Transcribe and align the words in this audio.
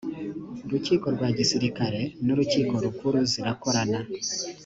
urukiko 0.65 1.05
rwa 1.15 1.27
gisirikare 1.37 2.01
n’urukiko 2.25 2.73
rukuru 2.85 3.17
zirakorana 3.31 3.99